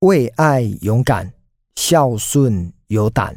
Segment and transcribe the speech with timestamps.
[0.00, 1.32] 为爱勇敢，
[1.76, 3.34] 孝顺有胆。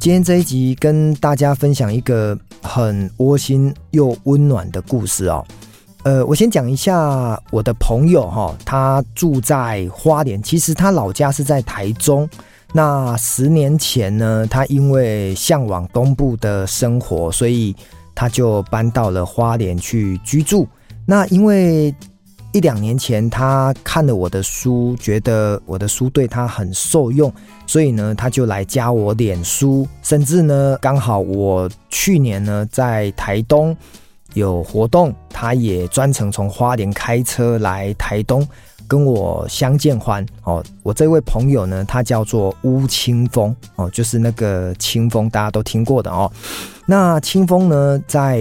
[0.00, 5.46] 今天这一集跟大家分享一个很窝心又温暖的故事哦。
[6.02, 12.28] 呃，我先讲一下我的朋友哈，他住在花莲，其实他老家是在台中。
[12.72, 17.76] 那十年前呢，他因为向往东部的生活，所以
[18.12, 20.66] 他就搬到了花莲去居住。
[21.06, 21.94] 那因为
[22.56, 27.30] 一两年前他看了我的书，觉得我的书对他很受用，
[27.66, 33.76] 所以呢，他就来加我脸书，甚至呢，刚好我去年呢在台东。
[34.32, 38.46] 有活动，他也专程从花莲开车来台东
[38.86, 40.62] 跟我相见欢哦。
[40.82, 46.30] 我这位朋友呢，他叫做乌清风哦，就是那个清风，大家都听过的哦。
[46.86, 48.40] 那清风呢，在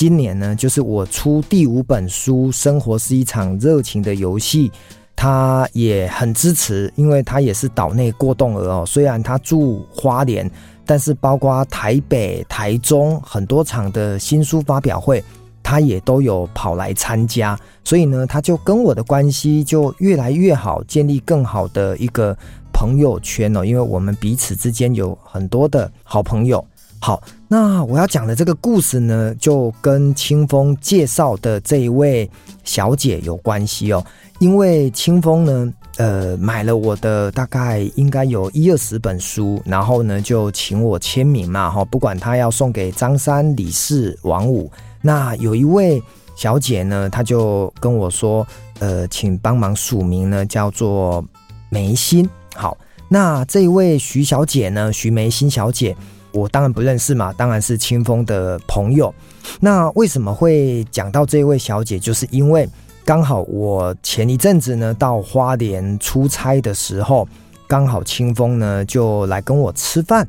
[0.00, 4.70] 今年呢，就是我出第五本书《生活是一场热情的游戏》，
[5.14, 8.82] 他也很支持，因为他也是岛内过动儿哦。
[8.86, 10.50] 虽然他住花莲。
[10.86, 15.22] 但是，包括台北、台中很多场的新书发表会，
[15.62, 22.34] 他也都有跑来参加，所以呢，他就跟我的关系就越来越好，建立更好的一个
[22.72, 23.62] 朋友圈哦。
[23.62, 26.64] 因为我们彼此之间有很多的好朋友。
[26.98, 32.30] 好，那我要讲的这个故事呢，就跟清风介绍的这一位
[32.62, 34.04] 小姐有关系哦。
[34.38, 35.74] 因为清风呢。
[35.96, 44.70] 呃，买了我的大概应该有一二十本书，然后呢就请我签名嘛，哈，不管他要送给张三、李四、王五，
[45.02, 46.02] 那有一位
[46.36, 48.46] 小姐呢，她就跟我说，
[48.78, 51.22] 呃，请帮忙署名呢，叫做
[51.68, 52.26] 梅心。
[52.54, 55.94] 好，那这一位徐小姐呢，徐梅心小姐，
[56.32, 59.14] 我当然不认识嘛，当然是清风的朋友。
[59.60, 62.68] 那为什么会讲到这位小姐，就是因为。
[63.02, 67.26] 刚好我前一阵子呢到花莲出差的时候，
[67.66, 70.28] 刚好清风呢就来跟我吃饭。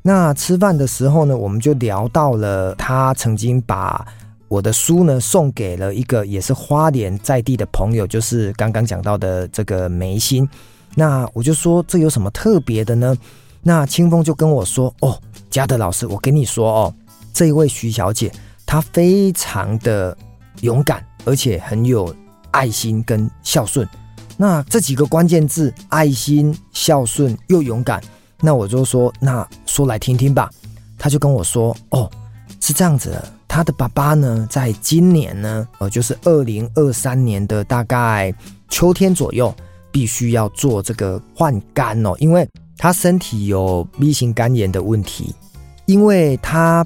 [0.00, 4.06] 那吃饭的时候呢，我们就聊到了他曾经把
[4.48, 10.48] 我的书呢送给了一个也是花莲在地的朋友，就是刚刚讲到的这个梅心。
[10.94, 13.14] 那我就说，这有什么特别的呢？
[13.62, 16.94] 那清风就跟我说：“哦，嘉德老师，我跟你说哦，
[17.32, 18.32] 这一位徐小姐
[18.66, 20.16] 她非常的
[20.60, 22.12] 勇敢。”而且很有
[22.50, 23.88] 爱心跟孝顺，
[24.36, 28.02] 那这几个关键字：爱心、孝顺又勇敢。
[28.40, 30.50] 那我就说，那说来听听吧。
[30.98, 32.10] 他就跟我说：“哦，
[32.58, 38.34] 是这样子的，他的爸爸呢，在今年呢，呃，就是二零二三年的大概
[38.68, 39.54] 秋天左右，
[39.92, 42.44] 必须要做这个换肝哦，因为
[42.82, 45.32] 他身体有 B 型肝炎的问题，
[45.86, 46.84] 因为他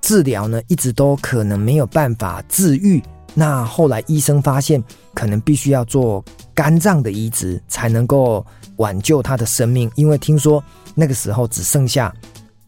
[0.00, 3.02] 治疗呢一直都可能没有办法治愈。”
[3.34, 4.80] 那后来医生发现，
[5.12, 10.62] 可能必须要做肝脏的移植才能够挽救他的生命，因为听说
[10.94, 12.14] 那个时候只剩下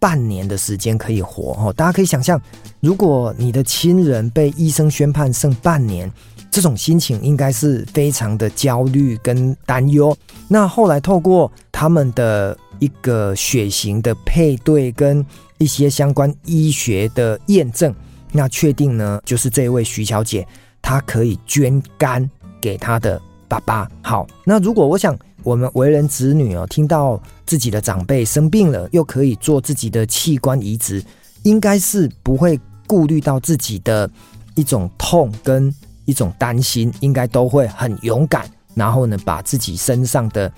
[0.01, 1.73] 半年的时间可以活哦。
[1.73, 2.43] 大家可以想象，
[2.81, 6.13] 如果你的亲人被医生宣判剩半年，
[6.51, 10.17] 这种心情应该是非常的焦虑跟担忧。
[10.49, 11.51] 那后来透过
[11.83, 15.27] 他们的一个血型的配对跟
[15.59, 17.93] 一些相关医学的验证。
[18.31, 20.47] 那确定呢，就是这位徐小姐，
[20.81, 23.91] 她可以捐肝给她的爸爸。
[24.01, 31.03] 好，那如果我想，我们为人子女哦，听到自己的长辈生病了，又可以做自己的器官移植，
[31.43, 34.09] 应该是不会顾虑到自己的
[34.55, 40.53] 一种痛跟一种担心，应该都会很勇敢，然后呢，把自己身上的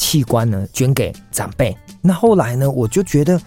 [0.00, 1.76] 器官呢捐给长辈。
[2.00, 3.38] 那后来呢，我就觉得。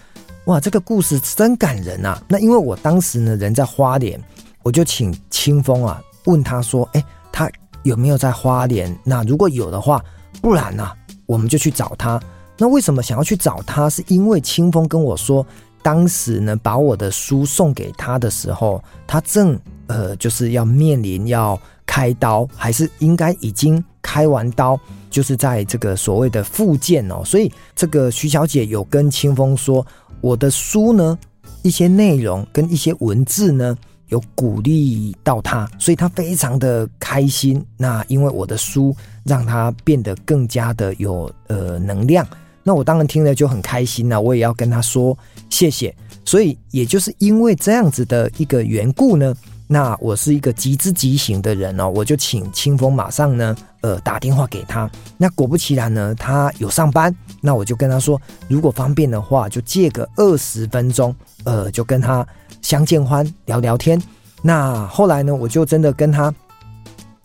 [0.48, 2.22] 哇，这个故事真感人啊！
[2.28, 4.22] 那因为我当时呢人在花莲，
[4.62, 7.50] 我就请清风啊问他说：“哎，他
[7.84, 8.94] 有没有在花莲？
[9.06, 10.04] 那如果有的话，
[10.42, 10.92] 不然呢、
[11.28, 12.20] 我们就去找他。
[12.58, 13.90] 那为什么想要去找他？
[13.90, 15.48] 是因为清风跟我说，
[15.82, 24.78] 当时呢把我的书送给他的时候，他正呃就是要面临要开刀，还是应该已经开完刀，
[25.14, 27.22] 就是在这个所谓的附件哦。
[27.24, 29.86] 所以这个徐小姐有跟清风说。
[30.22, 31.20] 我的书呢，
[31.64, 33.78] 一些内容跟一些文字呢，
[34.08, 37.62] 有鼓励到她，所以她非常的开心。
[37.76, 38.96] 那因为我的书
[39.26, 42.26] 让她变得更加的有呃能量，
[42.64, 44.22] 那我当然听了就很开心了。
[44.22, 45.18] 我也要跟她说
[45.50, 45.94] 谢谢。
[46.24, 49.36] 所以也就是因为这样子的一个缘故呢。
[49.74, 54.88] 那我是一个急之急行的人哦，我就请清风马上呢，呃，打电话给他。
[55.18, 57.12] 那果不其然呢，他有上班，
[57.42, 62.24] 那我就跟他说，如果方便的话，就借个二十分钟，呃，就跟他
[62.62, 64.00] 相见欢聊聊天。
[64.44, 66.32] 那后来呢，我就真的跟他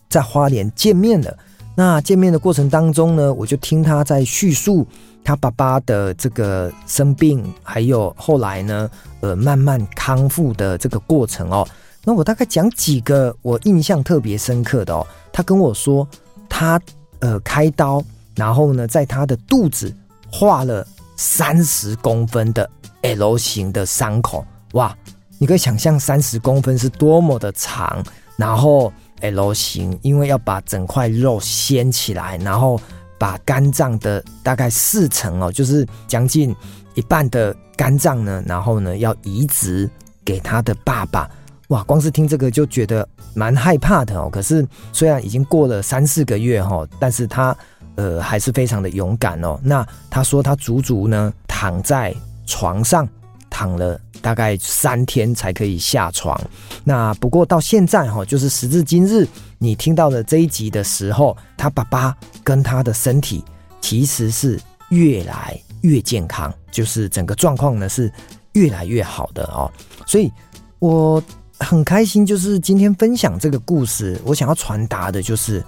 [0.09, 1.37] 在花莲见面了。
[1.75, 4.87] 那见面的过程当中呢，我就听他在叙述
[5.23, 8.89] 他爸爸的这个生病，还有后来呢，
[9.21, 11.69] 呃，慢慢康复的这个过程哦。
[12.09, 15.07] 那我大概讲几个我印象特别深刻的哦。
[15.31, 16.09] 他跟我说，
[16.49, 16.81] 他
[17.19, 18.03] 呃开刀，
[18.35, 19.95] 然后呢，在他的肚子
[20.33, 20.87] 画了
[21.19, 22.71] 三十公分的
[23.03, 24.43] L 型的伤口。
[24.73, 24.97] 哇，
[25.37, 28.03] 你可以想象三十公分是多么的长，
[28.39, 28.91] 然后
[29.21, 32.81] L 型，因为要把整块肉掀起来，然后
[33.19, 36.57] 把肝脏的大概四成哦，就是将近
[36.95, 39.87] 一半的肝脏呢，然后呢要移植
[40.25, 41.31] 给他的爸爸。
[41.69, 44.29] 哇，光是听这个就觉得蛮害怕的哦。
[44.31, 47.57] 可是虽然已经过了三四个月哈，但是他
[47.97, 49.59] 呃还是非常的勇敢哦。
[49.63, 52.15] 那他说他足足呢躺在
[52.47, 53.09] 床上。
[53.51, 56.39] 躺了大概三天才可以下床。
[56.85, 59.27] 那不过到现在哈，就是时至今日，
[59.57, 63.43] 你听到了这一集的时候，他爸爸跟他的身体
[63.81, 64.61] 其实是
[64.91, 68.13] 越来越健康，就是整个状况呢是
[68.53, 69.69] 越来越好的哦。
[70.07, 70.31] 所以
[70.79, 71.21] 我
[71.61, 75.65] 很开心，就是今天分享这个故事，我想要传达的就是，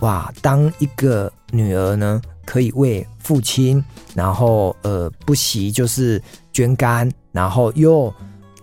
[0.00, 3.82] 哇，当一个女儿呢可以为父亲，
[4.14, 7.10] 然后呃不惜就是捐肝。
[7.34, 8.14] 然后又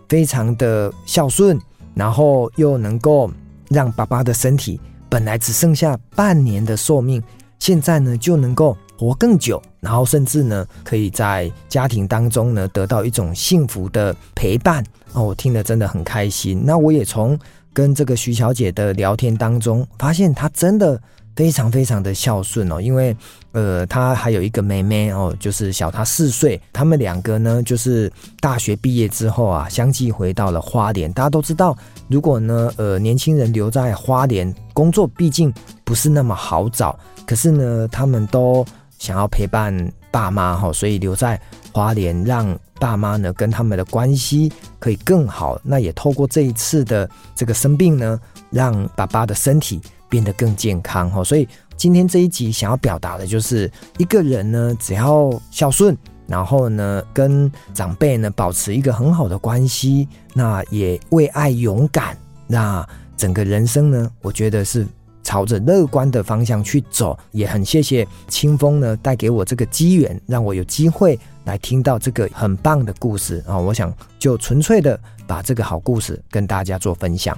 [0.07, 1.60] 非常的孝顺，
[1.94, 3.30] 然后又能够
[3.68, 4.80] 让爸爸的身体
[5.10, 7.22] 本来只剩下半年的寿命，
[7.60, 14.83] 现在呢就能够活更久，然后甚至呢可以在家庭当中呢得到一种幸福的陪伴
[15.13, 16.62] 哦，我听了真的很开心。
[16.63, 17.36] 那我也从
[17.74, 21.01] 跟这个徐小姐的聊天当中发现，她真的。
[21.33, 23.15] 非常非常的孝顺哦，因为
[23.53, 26.62] 呃，她还有一个妹妹哦，就是小她四岁。
[26.74, 28.12] 他们两个呢，就是
[28.42, 31.12] 大学毕业之后啊，相继回到了花莲。
[31.13, 31.75] 大家都知道，
[32.09, 35.51] 如果呢，呃，年轻人留在花莲工作，毕竟
[35.86, 37.00] 不是那么好找。
[37.25, 38.63] 可是呢，他们都
[39.01, 39.75] 想要陪伴
[40.12, 41.42] 爸妈哈，所以留在
[41.74, 45.59] 花莲，让爸妈呢跟他们的关系可以更好。
[45.63, 48.19] 那也透过这一次的这个生病呢，
[48.51, 49.81] 让爸爸的身体。
[50.12, 64.86] 变得更健康哈，所以今天这一集想要表达的就是一个人呢，只要孝顺，然后呢跟长辈呢保持一个很好的关系，那也为爱勇敢，那整个人生呢，我觉得是
[65.24, 67.18] 朝着乐观的方向去走。
[67.32, 73.58] 也很谢谢清风呢带给我这个机缘，让我有机会来听到这个很棒的故事啊！
[73.58, 77.38] 我想就纯粹的把这个好故事跟大家做分享。